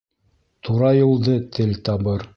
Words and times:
Тура 0.67 0.89
юлды 1.01 1.39
тел 1.59 1.79
табыр. 1.91 2.29